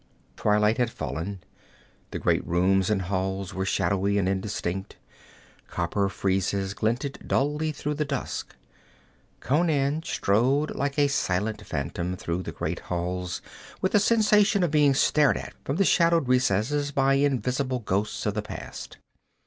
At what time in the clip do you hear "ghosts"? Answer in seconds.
17.77-18.25